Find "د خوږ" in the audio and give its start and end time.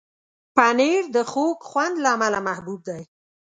1.15-1.57